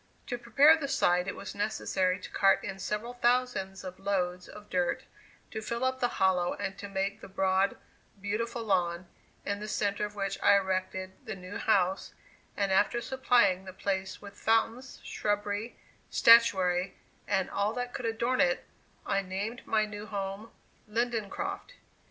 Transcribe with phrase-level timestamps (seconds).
[0.25, 4.67] To prepare the site it was necessary to cart in several thousands of loads of
[4.67, 5.03] dirt
[5.51, 7.77] to fill up the hollow and to make the broad,
[8.19, 9.05] beautiful lawn,
[9.45, 12.15] in the centre of which I erected the new house,
[12.57, 15.77] and after supplying the place with fountains, shrubbery,
[16.09, 16.95] statuary
[17.27, 18.65] and all that could adorn it,
[19.05, 20.49] I named my new home
[20.89, 21.73] "Lindencroft."